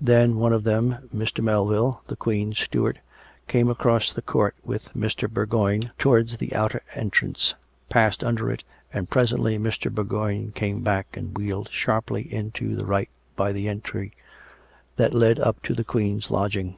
[0.00, 1.42] Then one of them, Mr.
[1.42, 3.00] Melville, the Queen's stew ard,
[3.48, 5.28] came across the court with Mr.
[5.28, 7.54] Bourgoign towards the outer entrance,
[7.88, 9.92] passed under it, and presently Mr.
[9.92, 14.12] Bourgoign came back and wheeled sharply in to the right by the entry
[14.94, 16.76] that led up to the Queen's lodging.